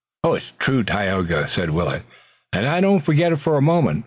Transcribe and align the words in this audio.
"It's 0.23 0.51
true, 0.57 0.83
Tayoga," 0.83 1.47
said 1.47 1.69
Willet, 1.69 2.01
"and 2.51 2.65
I 2.65 2.81
don't 2.81 3.05
forget 3.05 3.33
it 3.33 3.37
for 3.39 3.55
a 3.55 3.61
moment. 3.61 3.99